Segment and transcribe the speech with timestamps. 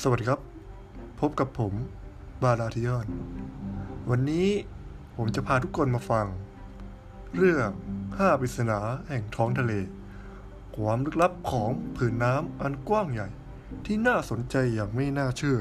[0.00, 0.40] สวัสดีครับ
[1.20, 1.72] พบกับผม
[2.42, 3.06] บาลาทิยอน
[4.10, 4.48] วันนี้
[5.16, 6.26] ผมจะพาทุกคนมาฟัง
[7.36, 7.68] เรื่อง
[8.18, 8.78] ห้าปริศนา
[9.08, 9.72] แห่งท้องทะเล
[10.76, 13.28] ความลึกลับของผืนน้ำอันกว้างใหญ่
[13.86, 15.58] ที่น่าสนใจอย่างไม่น่าเชื่อ